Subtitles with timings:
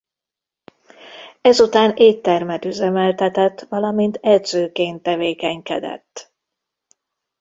[1.41, 6.33] Ezután éttermet üzemeltetett valamint edzőként tevékenykedett.